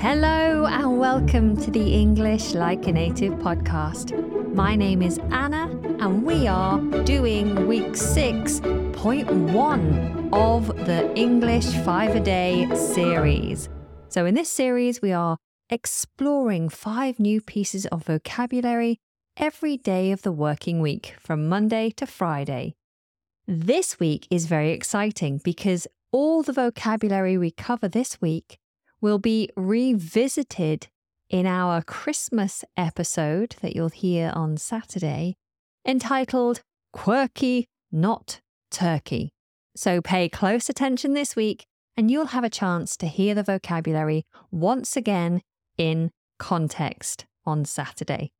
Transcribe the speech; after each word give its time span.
Hello, 0.00 0.66
and 0.66 0.96
welcome 0.96 1.56
to 1.56 1.72
the 1.72 1.92
English 1.92 2.54
Like 2.54 2.86
a 2.86 2.92
Native 2.92 3.32
podcast. 3.34 4.14
My 4.54 4.76
name 4.76 5.02
is 5.02 5.18
Anna, 5.32 5.64
and 5.98 6.22
we 6.22 6.46
are 6.46 6.78
doing 7.02 7.66
week 7.66 7.94
6.1 7.94 10.32
of 10.32 10.68
the 10.86 11.12
English 11.16 11.64
5 11.64 12.14
a 12.14 12.20
Day 12.20 12.72
series. 12.76 13.68
So, 14.08 14.24
in 14.24 14.36
this 14.36 14.48
series, 14.48 15.02
we 15.02 15.10
are 15.10 15.36
exploring 15.68 16.68
five 16.68 17.18
new 17.18 17.40
pieces 17.40 17.84
of 17.86 18.04
vocabulary 18.04 19.00
every 19.36 19.76
day 19.76 20.12
of 20.12 20.22
the 20.22 20.30
working 20.30 20.80
week 20.80 21.16
from 21.18 21.48
Monday 21.48 21.90
to 21.96 22.06
Friday. 22.06 22.76
This 23.48 23.98
week 23.98 24.28
is 24.30 24.46
very 24.46 24.70
exciting 24.70 25.40
because 25.42 25.88
all 26.12 26.44
the 26.44 26.52
vocabulary 26.52 27.36
we 27.36 27.50
cover 27.50 27.88
this 27.88 28.20
week 28.20 28.58
will 29.00 29.18
be 29.18 29.50
revisited 29.56 30.88
in 31.30 31.46
our 31.46 31.82
Christmas 31.82 32.64
episode 32.76 33.56
that 33.60 33.76
you'll 33.76 33.90
hear 33.90 34.32
on 34.34 34.56
Saturday, 34.56 35.36
entitled 35.86 36.62
Quirky 36.92 37.66
Not 37.92 38.40
Turkey. 38.70 39.30
So 39.76 40.00
pay 40.00 40.28
close 40.28 40.68
attention 40.68 41.12
this 41.12 41.36
week 41.36 41.66
and 41.96 42.10
you'll 42.10 42.26
have 42.26 42.44
a 42.44 42.50
chance 42.50 42.96
to 42.96 43.06
hear 43.06 43.34
the 43.34 43.42
vocabulary 43.42 44.24
once 44.50 44.96
again 44.96 45.42
in 45.76 46.10
context 46.38 47.26
on 47.44 47.64
Saturday. 47.64 48.30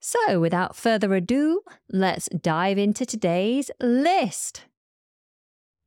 So, 0.00 0.38
without 0.38 0.76
further 0.76 1.14
ado, 1.14 1.62
let's 1.90 2.28
dive 2.28 2.76
into 2.76 3.06
today's 3.06 3.70
list. 3.80 4.66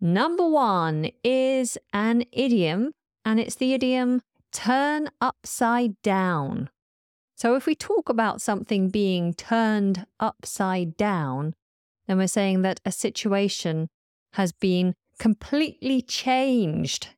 Number 0.02 0.48
one 0.48 1.12
is 1.23 1.78
an 1.94 2.23
idiom 2.31 2.94
and 3.27 3.41
it's 3.41 3.55
the 3.55 3.73
idiom 3.73 4.22
turn 4.54 5.09
upside 5.20 6.02
down. 6.02 6.70
So 7.36 7.55
if 7.55 7.66
we 7.66 7.76
talk 7.76 8.08
about 8.08 8.42
something 8.42 8.88
being 8.88 9.33
turned 9.33 10.06
upside 10.17 10.95
down, 10.95 11.53
then 12.08 12.17
we're 12.17 12.30
saying 12.30 12.61
that 12.61 12.80
a 12.86 12.92
situation 12.92 13.89
has 14.33 14.53
been 14.53 14.95
completely 15.20 16.02
changed. 16.02 17.09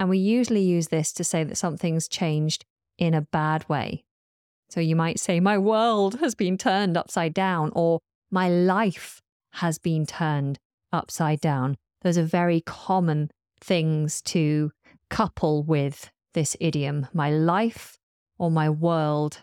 And 0.00 0.10
we 0.10 0.18
usually 0.18 0.62
use 0.62 0.88
this 0.88 1.12
to 1.12 1.22
say 1.22 1.44
that 1.44 1.56
something's 1.56 2.08
changed 2.08 2.64
in 2.98 3.14
a 3.14 3.22
bad 3.22 3.68
way. 3.68 4.02
So 4.68 4.80
you 4.80 4.96
might 4.96 5.20
say, 5.20 5.38
My 5.38 5.58
world 5.58 6.18
has 6.18 6.34
been 6.34 6.58
turned 6.58 6.96
upside 6.96 7.34
down, 7.34 7.70
or 7.76 8.00
My 8.32 8.48
life 8.48 9.22
has 9.52 9.78
been 9.78 10.06
turned 10.06 10.58
upside 10.92 11.40
down. 11.40 11.76
Those 12.00 12.18
are 12.18 12.24
very 12.24 12.62
common 12.62 13.30
things 13.60 14.20
to 14.22 14.72
couple 15.12 15.62
with 15.62 16.10
this 16.32 16.56
idiom. 16.58 17.06
My 17.12 17.30
life 17.30 17.98
or 18.38 18.50
my 18.50 18.70
world 18.70 19.42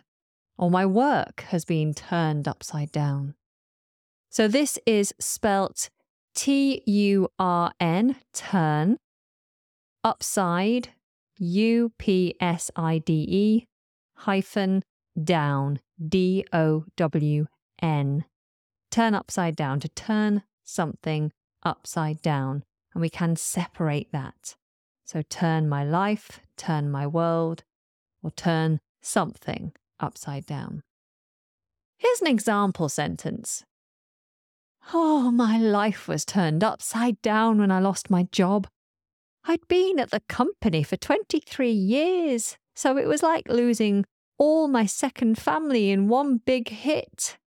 or 0.58 0.72
my 0.72 0.84
work 0.86 1.45
has 1.50 1.64
been 1.64 1.94
turned 1.94 2.48
upside 2.48 2.92
down. 2.92 3.36
So 4.31 4.47
this 4.47 4.80
is 4.88 5.14
spelt 5.20 5.90
T 6.34 6.81
U 6.88 7.30
R 7.38 7.72
N, 7.80 8.16
turn, 8.34 8.97
upside, 10.03 10.90
U 11.38 11.92
P 12.00 12.36
S 12.42 12.72
I 12.75 12.97
D 12.97 13.14
E, 13.30 13.66
hyphen, 14.16 14.84
down, 15.23 15.80
D 16.03 16.45
O 16.52 16.86
W 16.97 17.45
N. 17.80 18.25
Turn 18.90 19.14
upside 19.14 19.56
down, 19.56 19.80
to 19.81 19.88
turn 19.90 20.42
something 20.64 21.31
upside 21.62 22.23
down. 22.23 22.64
And 22.95 23.02
we 23.02 23.09
can 23.09 23.36
separate 23.36 24.12
that. 24.12 24.56
So 25.12 25.24
turn 25.24 25.68
my 25.68 25.84
life, 25.84 26.40
turn 26.56 26.92
my 26.92 27.08
world, 27.08 27.64
or 28.22 28.30
turn 28.30 28.80
something 29.02 29.72
upside 30.00 30.46
down. 30.46 30.84
Here's 31.98 32.22
an 32.22 32.28
example 32.28 32.90
sentence. 32.90 33.64
Oh, 34.94 35.31
my 35.31 35.58
life 35.58 36.08
was 36.08 36.25
turned 36.25 36.64
upside 36.64 37.19
down 37.24 37.58
when 37.58 37.72
I 37.72 37.80
lost 37.80 38.12
my 38.12 38.28
job. 38.31 38.68
I'd 39.46 39.68
been 39.68 39.98
at 39.98 40.12
the 40.12 40.22
company 40.30 40.84
for 40.84 40.96
23 40.96 41.72
years, 41.72 42.58
so 42.75 42.96
it 42.96 43.08
was 43.08 43.24
like 43.24 43.50
losing 43.50 44.06
all 44.38 44.68
my 44.68 44.86
second 44.86 45.40
family 45.40 45.90
in 45.90 46.08
one 46.08 46.38
big 46.38 46.69
hit. 46.69 47.40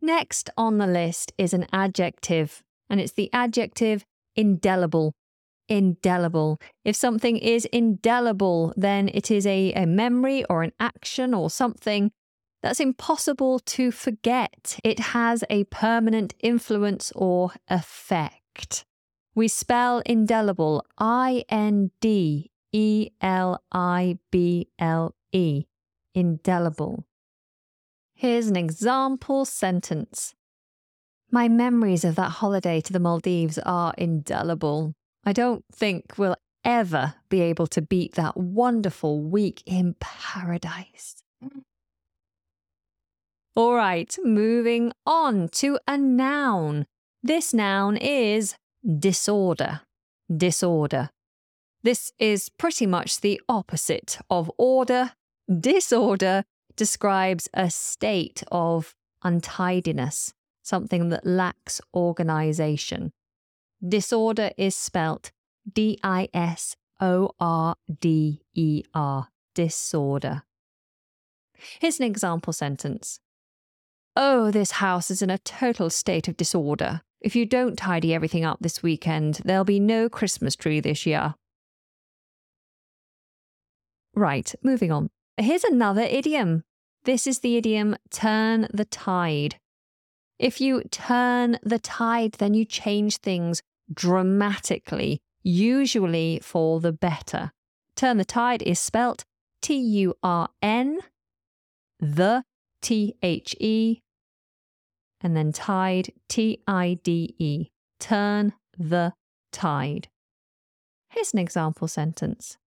Next 0.00 0.48
on 0.56 0.78
the 0.78 0.86
list 0.86 1.34
is 1.36 1.52
an 1.52 1.66
adjective, 1.70 2.62
and 2.88 2.98
it's 2.98 3.12
the 3.12 3.28
adjective 3.34 4.06
indelible 4.34 5.12
indelible. 5.68 6.60
If 6.84 6.96
something 6.96 7.36
is 7.36 7.64
indelible, 7.66 8.72
then 8.76 9.10
it 9.12 9.30
is 9.30 9.46
a, 9.46 9.72
a 9.72 9.86
memory 9.86 10.44
or 10.44 10.62
an 10.62 10.72
action 10.78 11.34
or 11.34 11.50
something 11.50 12.10
that's 12.62 12.80
impossible 12.80 13.58
to 13.60 13.90
forget. 13.90 14.78
It 14.82 14.98
has 14.98 15.44
a 15.50 15.64
permanent 15.64 16.34
influence 16.40 17.12
or 17.14 17.52
effect. 17.68 18.84
We 19.34 19.48
spell 19.48 20.02
indelible 20.06 20.84
I 20.98 21.44
N 21.48 21.90
D 22.00 22.50
E 22.72 23.10
L 23.20 23.62
I 23.70 24.18
B 24.30 24.68
L 24.78 25.14
E, 25.32 25.66
indelible. 26.14 27.04
Here's 28.14 28.46
an 28.46 28.56
example 28.56 29.44
sentence. 29.44 30.34
My 31.30 31.48
memories 31.48 32.04
of 32.04 32.14
that 32.14 32.30
holiday 32.30 32.80
to 32.80 32.92
the 32.92 33.00
Maldives 33.00 33.58
are 33.58 33.92
indelible. 33.98 34.94
I 35.28 35.32
don't 35.32 35.64
think 35.72 36.16
we'll 36.16 36.36
ever 36.64 37.14
be 37.28 37.40
able 37.40 37.66
to 37.66 37.82
beat 37.82 38.14
that 38.14 38.36
wonderful 38.36 39.20
week 39.20 39.60
in 39.66 39.96
paradise. 39.98 41.16
All 43.56 43.74
right, 43.74 44.16
moving 44.22 44.92
on 45.04 45.48
to 45.48 45.80
a 45.88 45.98
noun. 45.98 46.86
This 47.24 47.52
noun 47.52 47.96
is 47.96 48.54
disorder. 48.98 49.80
Disorder. 50.34 51.10
This 51.82 52.12
is 52.20 52.48
pretty 52.48 52.86
much 52.86 53.20
the 53.20 53.40
opposite 53.48 54.18
of 54.30 54.50
order. 54.58 55.12
Disorder 55.48 56.44
describes 56.76 57.48
a 57.52 57.68
state 57.70 58.44
of 58.52 58.94
untidiness, 59.24 60.34
something 60.62 61.08
that 61.08 61.26
lacks 61.26 61.80
organization. 61.94 63.12
Disorder 63.86 64.50
is 64.56 64.74
spelt 64.74 65.30
D 65.70 65.98
I 66.02 66.28
S 66.34 66.76
O 67.00 67.30
R 67.38 67.76
D 68.00 68.42
E 68.54 68.82
R, 68.94 69.28
disorder. 69.54 70.42
Here's 71.78 72.00
an 72.00 72.06
example 72.06 72.52
sentence 72.52 73.20
Oh, 74.16 74.50
this 74.50 74.72
house 74.72 75.10
is 75.10 75.22
in 75.22 75.30
a 75.30 75.38
total 75.38 75.90
state 75.90 76.26
of 76.26 76.36
disorder. 76.36 77.02
If 77.20 77.36
you 77.36 77.46
don't 77.46 77.76
tidy 77.76 78.12
everything 78.14 78.44
up 78.44 78.58
this 78.60 78.82
weekend, 78.82 79.40
there'll 79.44 79.64
be 79.64 79.78
no 79.78 80.08
Christmas 80.08 80.56
tree 80.56 80.80
this 80.80 81.06
year. 81.06 81.34
Right, 84.14 84.52
moving 84.62 84.90
on. 84.90 85.10
Here's 85.36 85.64
another 85.64 86.02
idiom. 86.02 86.64
This 87.04 87.26
is 87.26 87.40
the 87.40 87.56
idiom 87.56 87.96
turn 88.10 88.68
the 88.72 88.86
tide. 88.86 89.56
If 90.38 90.60
you 90.60 90.82
turn 90.84 91.58
the 91.62 91.78
tide, 91.78 92.32
then 92.38 92.54
you 92.54 92.64
change 92.64 93.18
things 93.18 93.62
dramatically, 93.92 95.20
usually 95.42 96.40
for 96.42 96.80
the 96.80 96.92
better. 96.92 97.52
Turn 97.94 98.16
the 98.18 98.24
tide 98.24 98.62
is 98.62 98.78
spelt 98.78 99.24
T 99.62 99.76
U 99.76 100.14
R 100.22 100.48
N, 100.60 101.00
the 101.98 102.44
T 102.82 103.14
H 103.22 103.56
E, 103.58 104.00
and 105.20 105.36
then 105.36 105.52
tide 105.52 106.12
T 106.28 106.60
I 106.66 106.98
D 107.02 107.34
E. 107.38 107.68
Turn 107.98 108.52
the 108.78 109.14
tide. 109.52 110.08
Here's 111.10 111.32
an 111.32 111.38
example 111.38 111.88
sentence. 111.88 112.58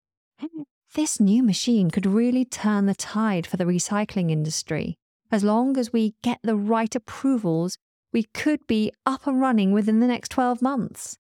This 0.96 1.20
new 1.20 1.44
machine 1.44 1.92
could 1.92 2.08
really 2.08 2.46
turn 2.46 2.88
the 2.88 2.96
tide 2.96 3.46
for 3.46 3.58
the 3.58 3.66
recycling 3.66 4.32
industry. 4.32 4.98
As 5.32 5.44
long 5.44 5.78
as 5.78 5.94
we 5.94 6.16
get 6.24 6.40
the 6.42 6.56
right 6.56 6.94
approvals, 6.96 7.78
we 8.12 8.24
could 8.24 8.66
be 8.68 8.92
up 9.06 9.28
and 9.28 9.40
running 9.40 9.72
within 9.72 10.00
the 10.00 10.08
next 10.08 10.30
12 10.30 10.62
months. 10.62 11.18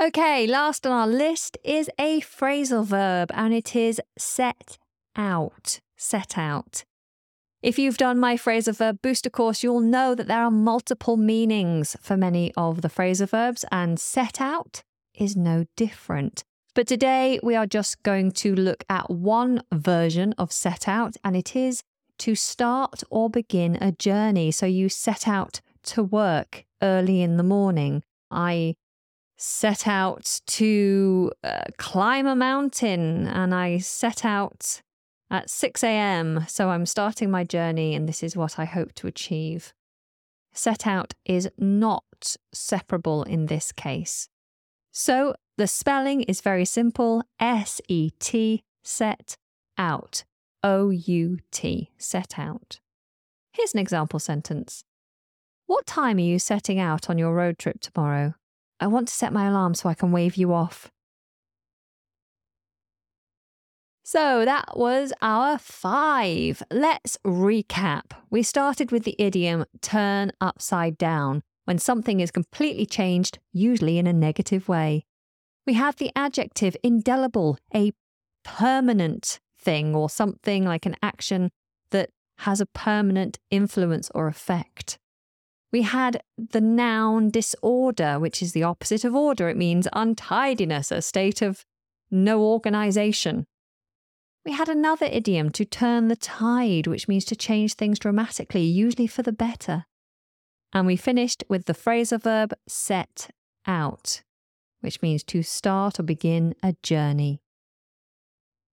Okay, 0.00 0.46
last 0.46 0.86
on 0.86 0.92
our 0.92 1.06
list 1.06 1.56
is 1.62 1.88
a 1.98 2.20
phrasal 2.20 2.84
verb, 2.84 3.30
and 3.32 3.54
it 3.54 3.76
is 3.76 4.00
set 4.18 4.76
out. 5.14 5.80
Set 5.96 6.36
out. 6.36 6.84
If 7.62 7.78
you've 7.78 7.96
done 7.96 8.18
my 8.18 8.36
phrasal 8.36 8.76
verb 8.76 8.98
booster 9.02 9.30
course, 9.30 9.62
you'll 9.62 9.80
know 9.80 10.14
that 10.14 10.26
there 10.26 10.42
are 10.42 10.50
multiple 10.50 11.16
meanings 11.16 11.96
for 12.00 12.16
many 12.16 12.52
of 12.56 12.82
the 12.82 12.88
phrasal 12.88 13.28
verbs, 13.28 13.64
and 13.70 13.98
set 14.00 14.40
out 14.40 14.82
is 15.14 15.36
no 15.36 15.64
different. 15.76 16.42
But 16.74 16.88
today 16.88 17.38
we 17.42 17.54
are 17.54 17.66
just 17.66 18.02
going 18.02 18.32
to 18.32 18.54
look 18.54 18.82
at 18.90 19.08
one 19.08 19.62
version 19.72 20.34
of 20.36 20.52
set 20.52 20.88
out, 20.88 21.16
and 21.22 21.36
it 21.36 21.54
is 21.54 21.82
to 22.18 22.34
start 22.34 23.04
or 23.10 23.30
begin 23.30 23.76
a 23.80 23.92
journey. 23.92 24.50
So 24.50 24.66
you 24.66 24.88
set 24.88 25.28
out 25.28 25.60
to 25.84 26.02
work 26.02 26.64
early 26.82 27.22
in 27.22 27.36
the 27.36 27.42
morning. 27.42 28.02
I 28.30 28.76
set 29.36 29.86
out 29.86 30.40
to 30.46 31.32
uh, 31.42 31.62
climb 31.76 32.26
a 32.26 32.36
mountain 32.36 33.26
and 33.26 33.54
I 33.54 33.78
set 33.78 34.24
out 34.24 34.82
at 35.30 35.50
6 35.50 35.82
a.m. 35.82 36.44
So 36.48 36.70
I'm 36.70 36.86
starting 36.86 37.30
my 37.30 37.44
journey 37.44 37.94
and 37.94 38.08
this 38.08 38.22
is 38.22 38.36
what 38.36 38.58
I 38.58 38.64
hope 38.64 38.94
to 38.94 39.06
achieve. 39.06 39.72
Set 40.52 40.86
out 40.86 41.14
is 41.24 41.48
not 41.58 42.36
separable 42.52 43.24
in 43.24 43.46
this 43.46 43.72
case. 43.72 44.28
So 44.92 45.34
the 45.56 45.66
spelling 45.66 46.22
is 46.22 46.40
very 46.40 46.64
simple 46.64 47.24
S 47.40 47.80
E 47.88 48.10
T, 48.20 48.62
set 48.84 49.36
out. 49.76 50.24
O 50.62 50.90
U 50.90 51.38
T, 51.50 51.90
set 51.98 52.38
out. 52.38 52.78
Here's 53.52 53.74
an 53.74 53.80
example 53.80 54.18
sentence 54.18 54.84
What 55.74 55.86
time 55.86 56.18
are 56.18 56.20
you 56.20 56.38
setting 56.38 56.78
out 56.78 57.10
on 57.10 57.18
your 57.18 57.34
road 57.34 57.58
trip 57.58 57.80
tomorrow? 57.80 58.34
I 58.78 58.86
want 58.86 59.08
to 59.08 59.14
set 59.14 59.32
my 59.32 59.48
alarm 59.48 59.74
so 59.74 59.88
I 59.88 59.94
can 59.94 60.12
wave 60.12 60.36
you 60.36 60.54
off. 60.54 60.92
So 64.04 64.44
that 64.44 64.76
was 64.76 65.12
our 65.20 65.58
five. 65.58 66.62
Let's 66.70 67.18
recap. 67.26 68.12
We 68.30 68.44
started 68.44 68.92
with 68.92 69.02
the 69.02 69.16
idiom 69.18 69.64
turn 69.82 70.30
upside 70.40 70.96
down, 70.96 71.42
when 71.64 71.78
something 71.78 72.20
is 72.20 72.30
completely 72.30 72.86
changed, 72.86 73.40
usually 73.52 73.98
in 73.98 74.06
a 74.06 74.12
negative 74.12 74.68
way. 74.68 75.04
We 75.66 75.72
had 75.72 75.96
the 75.96 76.12
adjective 76.14 76.76
indelible, 76.84 77.58
a 77.74 77.90
permanent 78.44 79.40
thing 79.58 79.92
or 79.92 80.08
something 80.08 80.64
like 80.64 80.86
an 80.86 80.94
action 81.02 81.50
that 81.90 82.10
has 82.38 82.60
a 82.60 82.66
permanent 82.66 83.40
influence 83.50 84.08
or 84.14 84.28
effect. 84.28 85.00
We 85.74 85.82
had 85.82 86.22
the 86.38 86.60
noun 86.60 87.30
disorder, 87.30 88.20
which 88.20 88.40
is 88.40 88.52
the 88.52 88.62
opposite 88.62 89.04
of 89.04 89.16
order. 89.16 89.48
It 89.48 89.56
means 89.56 89.88
untidiness, 89.92 90.92
a 90.92 91.02
state 91.02 91.42
of 91.42 91.64
no 92.12 92.42
organization. 92.42 93.48
We 94.46 94.52
had 94.52 94.68
another 94.68 95.06
idiom 95.06 95.50
to 95.50 95.64
turn 95.64 96.06
the 96.06 96.14
tide, 96.14 96.86
which 96.86 97.08
means 97.08 97.24
to 97.24 97.34
change 97.34 97.74
things 97.74 97.98
dramatically, 97.98 98.62
usually 98.62 99.08
for 99.08 99.22
the 99.22 99.32
better. 99.32 99.86
And 100.72 100.86
we 100.86 100.94
finished 100.94 101.42
with 101.48 101.64
the 101.64 101.74
phrasal 101.74 102.22
verb 102.22 102.54
set 102.68 103.30
out, 103.66 104.22
which 104.80 105.02
means 105.02 105.24
to 105.24 105.42
start 105.42 105.98
or 105.98 106.04
begin 106.04 106.54
a 106.62 106.76
journey. 106.84 107.40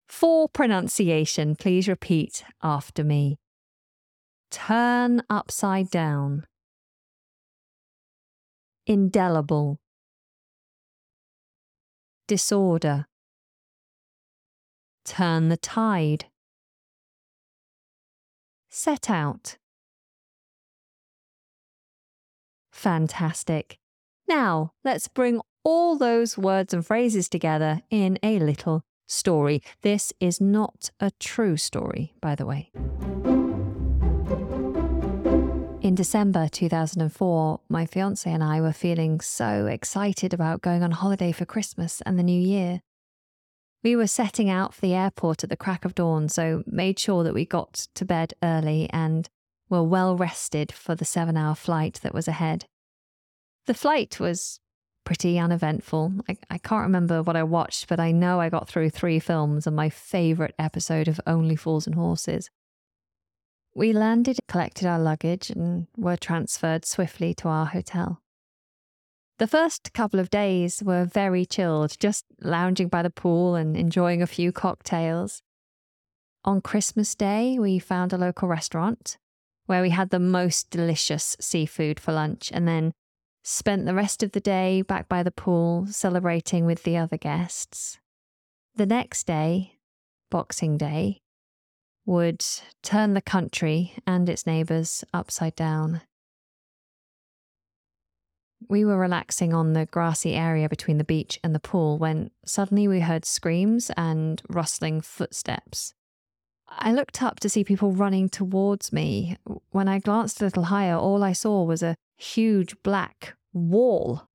For 0.08 0.48
pronunciation, 0.48 1.58
please 1.58 1.90
repeat 1.90 2.46
after 2.64 3.04
me. 3.04 3.38
Turn 4.50 5.24
upside 5.30 5.90
down 5.90 6.46
indelible, 8.88 9.80
disorder, 12.28 13.08
turn 15.04 15.50
the 15.50 15.58
tide, 15.58 16.26
set 18.70 19.10
out. 19.10 19.58
Fantastic. 22.72 23.78
Now 24.28 24.74
let's 24.84 25.08
bring 25.08 25.42
all 25.64 25.98
those 25.98 26.38
words 26.38 26.74
and 26.74 26.86
phrases 26.86 27.30
together 27.30 27.82
in 27.90 28.20
a 28.22 28.40
little 28.40 28.84
story. 29.08 29.62
This 29.82 30.14
is 30.20 30.42
not 30.42 30.92
a 31.00 31.12
true 31.20 31.58
story, 31.58 32.14
by 32.22 32.36
the 32.36 32.46
way. 32.46 32.72
In 35.86 35.94
December 35.94 36.48
2004, 36.48 37.60
my 37.70 37.86
fiance 37.86 38.28
and 38.28 38.44
I 38.44 38.60
were 38.60 38.74
feeling 38.74 39.20
so 39.22 39.68
excited 39.68 40.34
about 40.34 40.64
going 40.64 40.82
on 40.82 40.90
holiday 40.90 41.32
for 41.32 41.46
Christmas 41.46 42.02
and 42.08 42.18
the 42.18 42.24
new 42.24 42.42
year. 42.42 42.82
We 43.84 43.96
were 43.96 44.08
setting 44.08 44.50
out 44.50 44.74
for 44.74 44.82
the 44.82 44.96
airport 44.96 45.44
at 45.44 45.52
the 45.52 45.56
crack 45.56 45.86
of 45.86 45.94
dawn, 45.94 46.28
so 46.28 46.64
made 46.66 46.98
sure 46.98 47.24
that 47.24 47.36
we 47.36 47.46
got 47.46 47.86
to 47.94 48.04
bed 48.04 48.34
early 48.42 48.90
and 48.92 49.30
were 49.70 49.84
well 49.84 50.18
rested 50.18 50.72
for 50.72 50.96
the 50.96 51.06
seven 51.06 51.38
hour 51.38 51.54
flight 51.54 52.00
that 52.02 52.16
was 52.16 52.28
ahead. 52.28 52.66
The 53.68 53.76
flight 53.76 54.20
was 54.20 54.60
pretty 55.04 55.38
uneventful. 55.38 56.14
I, 56.28 56.38
I 56.50 56.58
can't 56.58 56.82
remember 56.82 57.22
what 57.22 57.36
I 57.36 57.44
watched, 57.44 57.88
but 57.88 58.00
I 58.00 58.12
know 58.12 58.40
I 58.40 58.50
got 58.50 58.68
through 58.68 58.90
three 58.90 59.20
films 59.20 59.68
and 59.68 59.76
my 59.76 59.90
favourite 59.90 60.56
episode 60.58 61.08
of 61.08 61.22
Only 61.28 61.56
Fools 61.56 61.86
and 61.86 61.94
Horses. 61.94 62.50
We 63.76 63.92
landed, 63.92 64.40
collected 64.48 64.88
our 64.88 65.00
luggage, 65.00 65.50
and 65.50 65.88
were 65.98 66.16
transferred 66.16 66.86
swiftly 66.86 67.34
to 67.36 67.50
our 67.50 67.66
hotel. 67.66 68.22
The 69.38 69.48
first 69.48 69.92
couple 69.92 70.22
of 70.22 70.30
days 70.30 70.82
were 70.82 71.04
very 71.04 71.46
chilled, 71.46 72.00
just 72.00 72.24
lounging 72.40 72.88
by 72.88 73.04
the 73.04 73.10
pool 73.10 73.56
and 73.56 73.76
enjoying 73.76 74.22
a 74.22 74.28
few 74.28 74.54
cocktails. 74.54 75.42
On 76.46 76.62
Christmas 76.62 77.14
Day, 77.16 77.60
we 77.60 77.78
found 77.78 78.14
a 78.14 78.18
local 78.18 78.48
restaurant 78.48 79.18
where 79.66 79.82
we 79.82 79.90
had 79.90 80.10
the 80.10 80.20
most 80.20 80.70
delicious 80.70 81.36
seafood 81.42 82.00
for 82.00 82.14
lunch 82.14 82.52
and 82.54 82.66
then 82.66 82.94
spent 83.44 83.86
the 83.86 83.94
rest 83.94 84.24
of 84.24 84.32
the 84.32 84.40
day 84.40 84.84
back 84.84 85.10
by 85.10 85.22
the 85.22 85.32
pool 85.32 85.86
celebrating 85.88 86.66
with 86.66 86.84
the 86.84 86.96
other 86.96 87.18
guests. 87.18 88.00
The 88.76 88.86
next 88.86 89.28
day, 89.28 89.80
Boxing 90.32 90.78
Day, 90.78 91.20
would 92.06 92.46
turn 92.84 93.14
the 93.14 93.22
country 93.22 93.94
and 94.06 94.30
its 94.30 94.46
neighbours 94.46 95.04
upside 95.14 95.56
down. 95.56 96.02
We 98.68 98.86
were 98.86 98.98
relaxing 98.98 99.54
on 99.54 99.74
the 99.74 99.86
grassy 99.86 100.34
area 100.34 100.70
between 100.70 100.98
the 100.98 101.04
beach 101.04 101.40
and 101.44 101.54
the 101.54 101.60
pool 101.60 101.98
when 101.98 102.32
suddenly 102.46 102.88
we 102.88 103.02
heard 103.02 103.26
screams 103.26 103.92
and 103.96 104.42
rustling 104.50 105.02
footsteps. 105.02 105.94
I 106.68 106.92
looked 106.92 107.22
up 107.22 107.40
to 107.42 107.50
see 107.50 107.64
people 107.64 107.92
running 107.92 108.28
towards 108.28 108.92
me. 108.92 109.38
When 109.70 109.88
I 109.88 110.00
glanced 110.00 110.42
a 110.42 110.46
little 110.46 110.64
higher, 110.64 110.96
all 110.96 111.24
I 111.24 111.34
saw 111.34 111.64
was 111.64 111.84
a 111.84 111.96
huge 112.18 112.76
black 112.82 113.36
wall. 113.54 114.28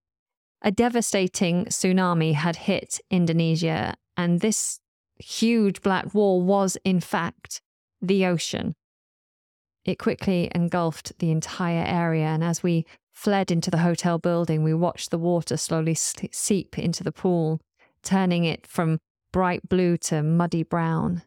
A 0.63 0.71
devastating 0.71 1.67
tsunami 1.67 2.35
had 2.35 2.57
hit 2.57 3.01
Indonesia, 3.11 3.95
and 4.17 4.41
this 4.41 4.79
huge 5.21 5.83
black 5.83 6.15
wall 6.15 6.43
was, 6.43 6.77
in 6.85 7.01
fact, 7.01 7.61
the 8.01 8.27
ocean. 8.27 8.75
It 9.85 9.99
quickly 9.99 10.51
engulfed 10.55 11.19
the 11.19 11.31
entire 11.31 11.85
area, 11.85 12.27
and 12.27 12.45
as 12.45 12.63
we 12.63 12.87
fled 13.13 13.51
into 13.51 13.71
the 13.71 13.79
hotel 13.79 14.19
building, 14.19 14.63
we 14.63 14.75
watched 14.75 15.11
the 15.11 15.19
water 15.19 15.57
slowly 15.57 15.95
seep 15.95 16.79
into 16.79 17.05
the 17.05 17.13
pool, 17.13 17.61
turning 18.03 18.45
it 18.45 18.67
from 18.67 18.99
bright 19.33 19.69
blue 19.69 19.97
to 19.97 20.23
muddy 20.23 20.63
brown. 20.63 21.23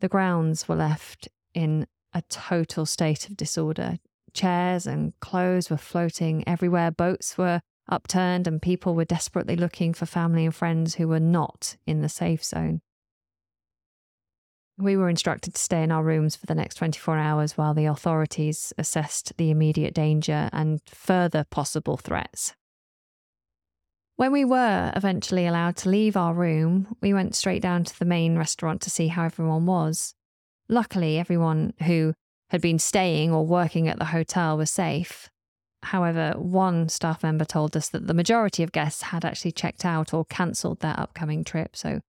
The 0.00 0.08
grounds 0.08 0.68
were 0.68 0.76
left 0.76 1.28
in 1.54 1.86
a 2.12 2.22
total 2.28 2.86
state 2.86 3.28
of 3.28 3.36
disorder. 3.36 3.98
Chairs 4.34 4.86
and 4.86 5.12
clothes 5.20 5.70
were 5.70 5.76
floating 5.76 6.46
everywhere, 6.46 6.90
boats 6.90 7.36
were 7.36 7.60
upturned, 7.92 8.46
and 8.46 8.60
people 8.60 8.94
were 8.94 9.04
desperately 9.04 9.56
looking 9.56 9.94
for 9.94 10.06
family 10.06 10.44
and 10.44 10.54
friends 10.54 10.96
who 10.96 11.08
were 11.08 11.20
not 11.20 11.76
in 11.86 12.00
the 12.00 12.08
safe 12.08 12.42
zone. 12.42 12.80
We 14.78 14.96
were 14.96 15.08
instructed 15.08 15.54
to 15.54 15.60
stay 15.60 15.82
in 15.82 15.92
our 15.92 16.02
rooms 16.02 16.34
for 16.34 16.46
the 16.46 16.54
next 16.54 16.76
24 16.76 17.18
hours 17.18 17.56
while 17.56 17.74
the 17.74 17.84
authorities 17.84 18.72
assessed 18.78 19.36
the 19.36 19.50
immediate 19.50 19.94
danger 19.94 20.48
and 20.52 20.80
further 20.86 21.44
possible 21.44 21.96
threats. 21.96 22.54
When 24.16 24.32
we 24.32 24.44
were 24.44 24.92
eventually 24.94 25.46
allowed 25.46 25.76
to 25.78 25.88
leave 25.88 26.16
our 26.16 26.34
room, 26.34 26.96
we 27.00 27.12
went 27.12 27.34
straight 27.34 27.62
down 27.62 27.84
to 27.84 27.98
the 27.98 28.04
main 28.04 28.36
restaurant 28.36 28.80
to 28.82 28.90
see 28.90 29.08
how 29.08 29.24
everyone 29.24 29.66
was. 29.66 30.14
Luckily, 30.68 31.18
everyone 31.18 31.74
who 31.84 32.14
had 32.50 32.60
been 32.60 32.78
staying 32.78 33.32
or 33.32 33.46
working 33.46 33.88
at 33.88 33.98
the 33.98 34.06
hotel 34.06 34.56
was 34.56 34.70
safe. 34.70 35.30
However, 35.82 36.34
one 36.36 36.88
staff 36.88 37.22
member 37.22 37.44
told 37.44 37.76
us 37.76 37.88
that 37.88 38.06
the 38.06 38.14
majority 38.14 38.62
of 38.62 38.72
guests 38.72 39.02
had 39.02 39.24
actually 39.24 39.52
checked 39.52 39.84
out 39.84 40.14
or 40.14 40.24
cancelled 40.24 40.80
their 40.80 40.98
upcoming 40.98 41.44
trip, 41.44 41.76
so 41.76 42.00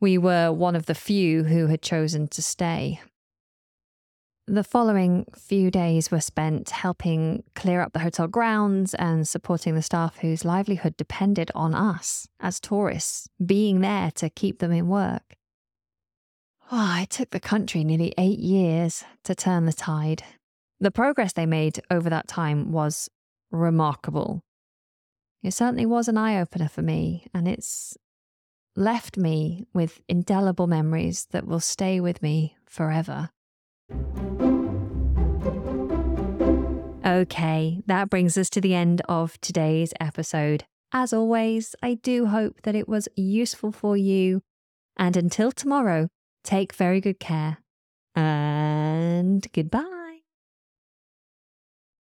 we 0.00 0.18
were 0.18 0.52
one 0.52 0.76
of 0.76 0.86
the 0.86 0.94
few 0.94 1.44
who 1.44 1.68
had 1.68 1.82
chosen 1.82 2.28
to 2.28 2.42
stay. 2.42 3.00
The 4.46 4.62
following 4.62 5.24
few 5.34 5.70
days 5.70 6.10
were 6.10 6.20
spent 6.20 6.68
helping 6.68 7.44
clear 7.54 7.80
up 7.80 7.94
the 7.94 8.00
hotel 8.00 8.26
grounds 8.26 8.92
and 8.92 9.26
supporting 9.26 9.74
the 9.74 9.80
staff 9.80 10.18
whose 10.18 10.44
livelihood 10.44 10.98
depended 10.98 11.50
on 11.54 11.74
us 11.74 12.28
as 12.40 12.60
tourists, 12.60 13.26
being 13.44 13.80
there 13.80 14.10
to 14.16 14.28
keep 14.28 14.58
them 14.58 14.70
in 14.70 14.86
work. 14.88 15.36
Oh, 16.70 16.98
it 17.00 17.08
took 17.08 17.30
the 17.30 17.40
country 17.40 17.84
nearly 17.84 18.12
eight 18.18 18.38
years 18.38 19.04
to 19.22 19.34
turn 19.34 19.64
the 19.64 19.72
tide. 19.72 20.22
The 20.84 20.90
progress 20.90 21.32
they 21.32 21.46
made 21.46 21.80
over 21.90 22.10
that 22.10 22.28
time 22.28 22.70
was 22.70 23.08
remarkable. 23.50 24.42
It 25.42 25.52
certainly 25.52 25.86
was 25.86 26.08
an 26.08 26.18
eye 26.18 26.38
opener 26.38 26.68
for 26.68 26.82
me, 26.82 27.26
and 27.32 27.48
it's 27.48 27.96
left 28.76 29.16
me 29.16 29.64
with 29.72 30.02
indelible 30.10 30.66
memories 30.66 31.26
that 31.30 31.46
will 31.46 31.58
stay 31.58 32.00
with 32.00 32.20
me 32.20 32.58
forever. 32.66 33.30
Okay, 37.06 37.80
that 37.86 38.10
brings 38.10 38.36
us 38.36 38.50
to 38.50 38.60
the 38.60 38.74
end 38.74 39.00
of 39.08 39.40
today's 39.40 39.94
episode. 39.98 40.64
As 40.92 41.14
always, 41.14 41.74
I 41.82 41.94
do 41.94 42.26
hope 42.26 42.60
that 42.64 42.74
it 42.74 42.86
was 42.86 43.08
useful 43.16 43.72
for 43.72 43.96
you. 43.96 44.42
And 44.98 45.16
until 45.16 45.50
tomorrow, 45.50 46.08
take 46.42 46.74
very 46.74 47.00
good 47.00 47.18
care. 47.18 47.56
And 48.14 49.50
goodbye. 49.54 49.93